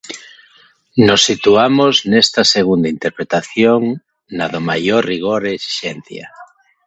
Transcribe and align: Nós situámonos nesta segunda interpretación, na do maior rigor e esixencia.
Nós 1.07 1.21
situámonos 1.29 1.95
nesta 2.11 2.41
segunda 2.55 2.87
interpretación, 2.95 3.81
na 4.37 4.45
do 4.53 4.61
maior 4.69 5.01
rigor 5.11 5.41
e 5.45 5.51
esixencia. 5.59 6.25